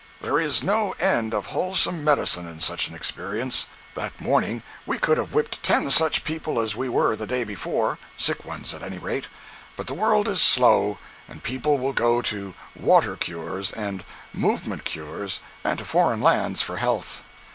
[0.19, 3.67] There is no end of wholesome medicine in such an experience.
[3.93, 8.43] That morning we could have whipped ten such people as we were the day before—sick
[8.43, 9.27] ones at any rate.
[9.75, 14.03] But the world is slow, and people will go to "water cures" and
[14.33, 17.21] "movement cures" and to foreign lands for health.